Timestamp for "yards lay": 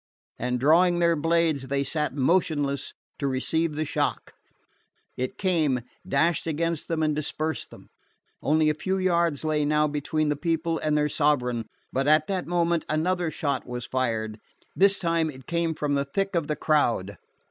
8.97-9.63